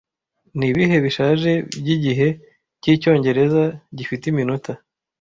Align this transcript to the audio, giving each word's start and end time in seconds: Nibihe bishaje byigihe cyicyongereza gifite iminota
Nibihe 0.57 0.97
bishaje 1.05 1.51
byigihe 1.79 2.27
cyicyongereza 2.81 3.63
gifite 3.97 4.23
iminota 4.31 4.71